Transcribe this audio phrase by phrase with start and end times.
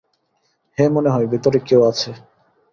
[0.77, 2.09] হ্যাঁ মনে হয় ভেতরে কেউ আছে।